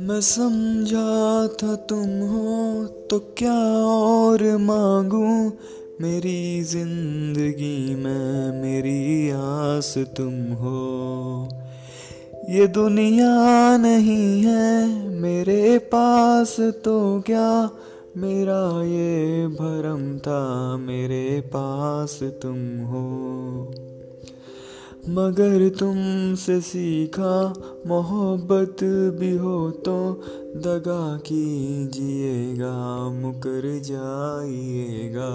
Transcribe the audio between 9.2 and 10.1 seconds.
आस